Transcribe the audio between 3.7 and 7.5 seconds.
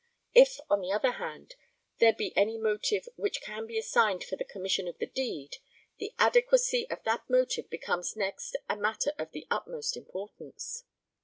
assigned for the commission of the deed, the adequacy of that